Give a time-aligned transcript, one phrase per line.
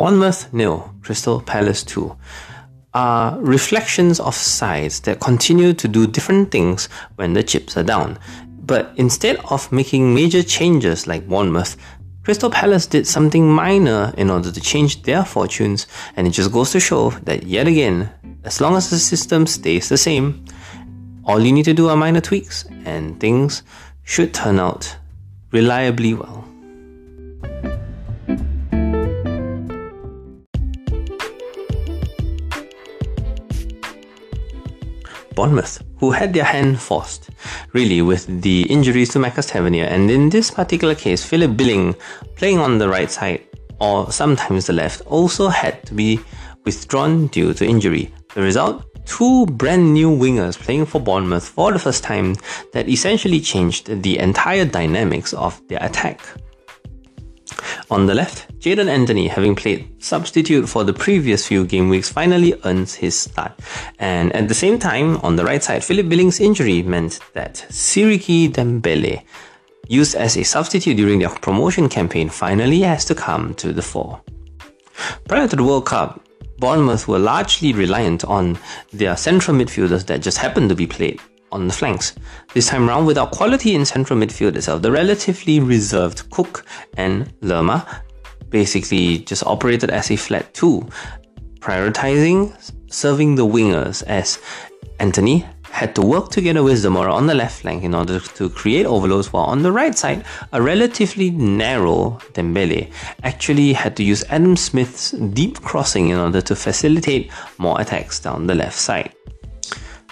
[0.00, 2.16] Bournemouth nil, Crystal Palace 2
[2.94, 8.18] are reflections of sides that continue to do different things when the chips are down.
[8.64, 11.76] But instead of making major changes like Bournemouth,
[12.24, 15.86] Crystal Palace did something minor in order to change their fortunes,
[16.16, 18.08] and it just goes to show that yet again,
[18.44, 20.46] as long as the system stays the same,
[21.26, 23.64] all you need to do are minor tweaks, and things
[24.04, 24.96] should turn out
[25.52, 26.49] reliably well.
[35.40, 37.30] Bournemouth, who had their hand forced,
[37.72, 41.94] really, with the injuries to Marcus Tavernier, and in this particular case, Philip Billing,
[42.36, 43.40] playing on the right side
[43.80, 46.20] or sometimes the left, also had to be
[46.66, 48.12] withdrawn due to injury.
[48.34, 48.84] The result?
[49.06, 52.36] Two brand new wingers playing for Bournemouth for the first time
[52.74, 56.20] that essentially changed the entire dynamics of their attack.
[57.90, 62.54] On the left, Jaidon Anthony, having played substitute for the previous few game weeks, finally
[62.64, 63.52] earns his start.
[63.98, 68.50] And at the same time, on the right side, Philip Billings' injury meant that Siriki
[68.50, 69.22] Dembele,
[69.88, 74.20] used as a substitute during their promotion campaign, finally has to come to the fore.
[75.28, 76.20] Prior to the World Cup,
[76.58, 78.58] Bournemouth were largely reliant on
[78.92, 81.18] their central midfielders that just happened to be played
[81.52, 82.14] on the flanks.
[82.54, 86.64] This time round, without quality in central midfield itself, the relatively reserved Cook
[86.96, 88.02] and Lerma
[88.48, 90.86] basically just operated as a flat two,
[91.60, 92.54] prioritizing
[92.92, 94.38] serving the wingers as
[94.98, 98.86] Anthony had to work together with Zemura on the left flank in order to create
[98.86, 104.56] overloads, while on the right side, a relatively narrow Dembele actually had to use Adam
[104.56, 109.14] Smith's deep crossing in order to facilitate more attacks down the left side.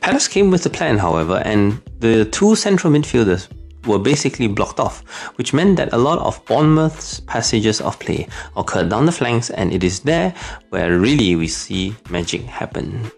[0.00, 3.48] Palace came with a plan, however, and the two central midfielders
[3.86, 5.02] were basically blocked off,
[5.36, 8.26] which meant that a lot of Bournemouth's passages of play
[8.56, 10.34] occurred down the flanks, and it is there
[10.70, 13.10] where really we see magic happen.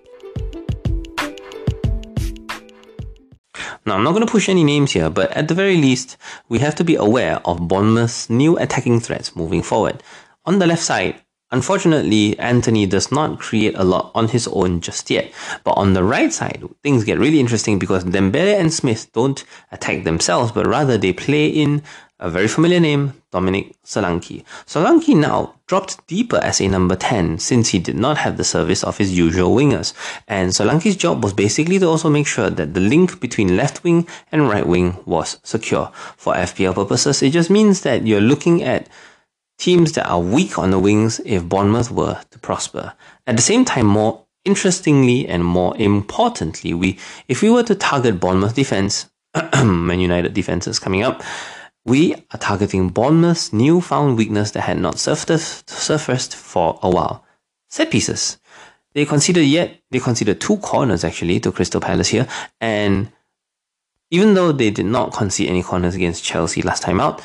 [3.86, 6.16] Now, I'm not going to push any names here, but at the very least,
[6.48, 10.02] we have to be aware of Bournemouth's new attacking threats moving forward.
[10.46, 11.21] On the left side,
[11.52, 15.30] Unfortunately, Anthony does not create a lot on his own just yet.
[15.64, 20.04] But on the right side, things get really interesting because Dembele and Smith don't attack
[20.04, 21.82] themselves, but rather they play in
[22.18, 24.44] a very familiar name, Dominic Solanke.
[24.64, 28.84] Solanke now dropped deeper as a number 10 since he did not have the service
[28.84, 29.92] of his usual wingers.
[30.28, 34.06] And Solanke's job was basically to also make sure that the link between left wing
[34.30, 35.90] and right wing was secure.
[36.16, 38.88] For FPL purposes, it just means that you're looking at
[39.62, 42.94] teams that are weak on the wings if Bournemouth were to prosper.
[43.28, 48.18] At the same time, more interestingly and more importantly, we if we were to target
[48.18, 49.08] Bournemouth defense,
[49.64, 51.22] Man United defenses coming up,
[51.84, 57.24] we are targeting Bournemouth's newfound weakness that had not surfaced, surfaced for a while.
[57.68, 58.38] Set pieces.
[58.94, 62.26] They considered yet they considered two corners actually to Crystal Palace here,
[62.60, 63.12] and
[64.10, 67.22] even though they did not concede any corners against Chelsea last time out,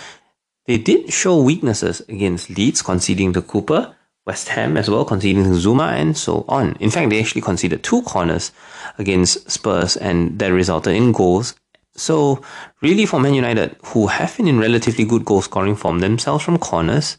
[0.68, 3.96] they did show weaknesses against Leeds, conceding to Cooper,
[4.26, 6.76] West Ham as well, conceding to Zouma, and so on.
[6.82, 8.52] In fact, they actually conceded two corners
[8.98, 11.56] against Spurs, and that resulted in goals.
[11.96, 12.42] So,
[12.82, 16.58] really, for Man United, who have been in relatively good goal scoring form themselves from
[16.58, 17.18] corners,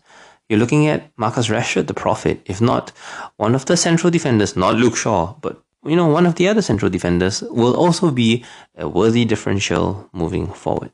[0.48, 2.90] you're looking at Marcus Rashford, the prophet, if not
[3.38, 6.62] one of the central defenders, not Luke Shaw, but you know, one of the other
[6.62, 8.44] central defenders will also be
[8.76, 10.90] a worthy differential moving forward.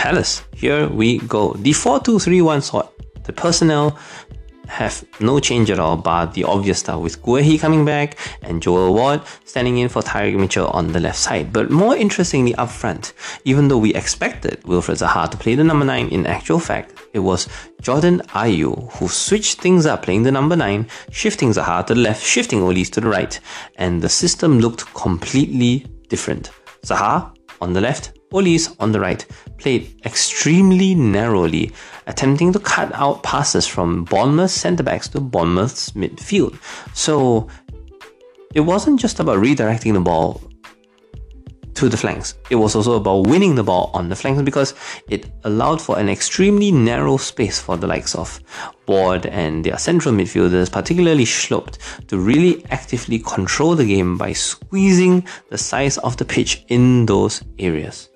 [0.00, 0.44] Palace.
[0.54, 1.52] Here we go.
[1.52, 2.88] The 4-2-3-1 sort.
[3.24, 3.98] The personnel
[4.66, 8.94] have no change at all, but the obvious stuff with Guehi coming back and Joel
[8.94, 11.52] Ward standing in for Tyrick Mitchell on the left side.
[11.52, 13.12] But more interestingly, up front,
[13.44, 17.18] even though we expected Wilfred Zaha to play the number 9, in actual fact, it
[17.18, 17.46] was
[17.82, 22.24] Jordan Ayew who switched things up, playing the number 9, shifting Zaha to the left,
[22.24, 23.38] shifting Olise to the right,
[23.76, 26.52] and the system looked completely different.
[26.86, 29.26] Zaha on the left, Olise on the right
[29.58, 31.72] played extremely narrowly,
[32.06, 36.56] attempting to cut out passes from Bournemouth centre backs to Bournemouth's midfield.
[36.94, 37.48] So
[38.54, 40.40] it wasn't just about redirecting the ball
[41.74, 42.34] to the flanks.
[42.50, 44.74] It was also about winning the ball on the flanks because
[45.08, 48.38] it allowed for an extremely narrow space for the likes of
[48.86, 51.78] Ward and their central midfielders, particularly Schlupp,
[52.08, 57.42] to really actively control the game by squeezing the size of the pitch in those
[57.58, 58.09] areas.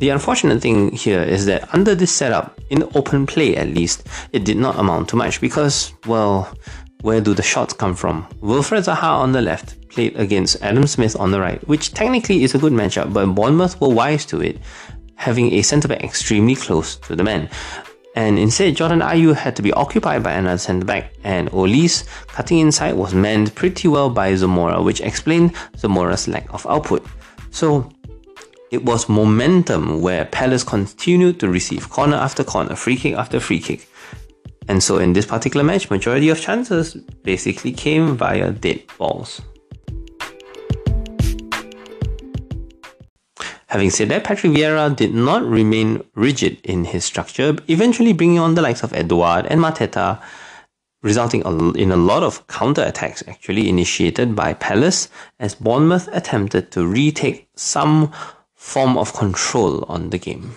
[0.00, 4.44] The unfortunate thing here is that under this setup, in open play at least, it
[4.44, 6.56] did not amount to much because, well,
[7.02, 8.26] where do the shots come from?
[8.40, 12.54] Wilfred Zaha on the left played against Adam Smith on the right, which technically is
[12.54, 14.58] a good matchup, but Bournemouth were wise to it,
[15.16, 17.50] having a centre back extremely close to the man.
[18.16, 22.60] And instead, Jordan Ayew had to be occupied by another centre back, and Olise cutting
[22.60, 27.06] inside was manned pretty well by Zemura, which explained Zemura's lack of output.
[27.50, 27.90] So,
[28.70, 33.60] it was momentum where Palace continued to receive corner after corner, free kick after free
[33.60, 33.88] kick.
[34.68, 36.94] And so in this particular match, majority of chances
[37.24, 39.42] basically came via dead balls.
[43.66, 48.54] Having said that, Patrick Vieira did not remain rigid in his structure, eventually bringing on
[48.54, 50.20] the likes of Edouard and Mateta,
[51.02, 51.42] resulting
[51.76, 55.08] in a lot of counter attacks actually initiated by Palace
[55.38, 58.12] as Bournemouth attempted to retake some
[58.60, 60.54] form of control on the game.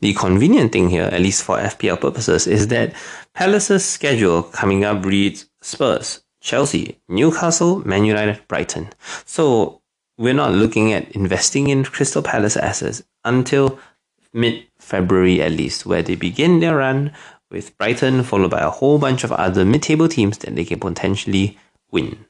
[0.00, 2.94] The convenient thing here, at least for FPL purposes, is that
[3.34, 8.90] Palace's schedule coming up reads Spurs, Chelsea, Newcastle, Man United, Brighton.
[9.24, 9.82] So
[10.16, 13.80] we're not looking at investing in Crystal Palace assets until
[14.32, 17.12] mid February at least, where they begin their run
[17.50, 20.78] with Brighton, followed by a whole bunch of other mid table teams that they can
[20.78, 21.58] potentially
[21.90, 22.24] win.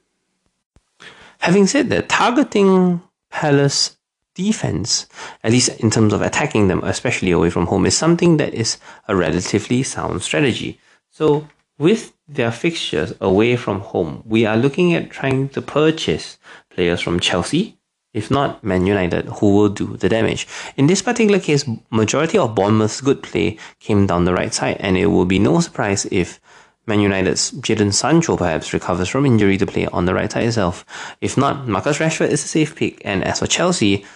[1.40, 3.96] Having said that, targeting Palace
[4.36, 5.06] defense,
[5.42, 8.78] at least in terms of attacking them, especially away from home, is something that is
[9.08, 10.78] a relatively sound strategy.
[11.10, 11.48] So,
[11.78, 16.38] with their fixtures away from home, we are looking at trying to purchase
[16.70, 17.76] players from Chelsea,
[18.14, 20.46] if not Man United, who will do the damage.
[20.76, 24.96] In this particular case, majority of Bournemouth's good play came down the right side, and
[24.96, 26.40] it will be no surprise if
[26.86, 30.84] Man United's Jadon Sancho perhaps recovers from injury to play on the right side itself.
[31.20, 34.06] If not, Marcus Rashford is a safe pick, and as for Chelsea,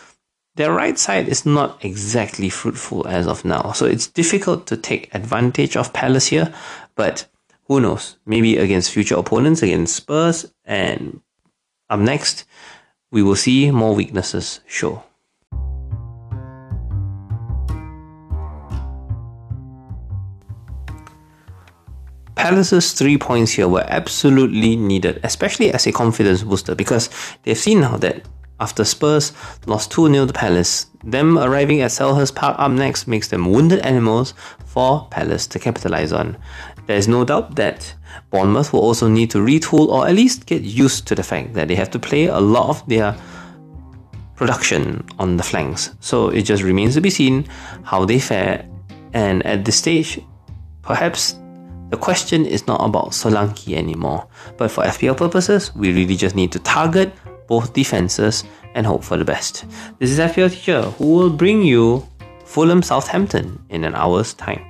[0.57, 3.73] their right side is not exactly fruitful as of now.
[3.73, 6.53] So it's difficult to take advantage of Palace here,
[6.97, 7.27] but
[7.69, 8.17] who knows?
[8.27, 11.21] Maybe against future opponents, against Spurs, and
[11.89, 12.45] up next,
[13.13, 15.05] we will see more weaknesses show.
[22.35, 27.11] Palace's three points here were absolutely needed, especially as a confidence booster, because
[27.43, 28.27] they've seen now that
[28.61, 29.33] after Spurs
[29.67, 30.87] lost 2 0 to Palace.
[31.03, 34.35] Them arriving at Selhurst Park up next makes them wounded animals
[34.67, 36.37] for Palace to capitalise on.
[36.87, 37.95] There is no doubt that
[38.31, 41.69] Bournemouth will also need to retool or at least get used to the fact that
[41.69, 43.17] they have to play a lot of their
[44.37, 45.91] production on the flanks.
[46.01, 47.47] So it just remains to be seen
[47.83, 48.67] how they fare.
[49.13, 50.21] And at this stage,
[50.83, 51.35] perhaps
[51.91, 54.27] the question is not about Solanke anymore.
[54.57, 57.13] But for FPL purposes, we really just need to target
[57.51, 58.45] both defenses
[58.75, 59.67] and hope for the best.
[59.99, 62.07] This is FPL Teacher who will bring you
[62.47, 64.70] Fulham Southampton in an hour's time.